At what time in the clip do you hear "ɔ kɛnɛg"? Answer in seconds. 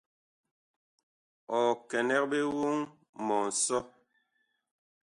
1.57-2.23